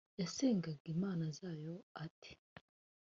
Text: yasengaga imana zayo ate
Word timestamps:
yasengaga 0.21 0.85
imana 0.93 1.23
zayo 1.37 1.73
ate 2.03 2.31